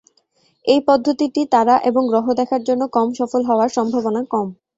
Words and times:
এই 0.65 0.79
পদ্ধতিটি 0.87 1.41
তারা 1.53 1.75
এবং 1.89 2.03
গ্রহ 2.11 2.25
দেখার 2.39 2.61
জন্য 2.63 2.83
কম 2.95 3.07
সফল 3.19 3.41
হওয়ার 3.45 3.69
সম্ভাবনা 3.77 4.21
কম। 4.25 4.47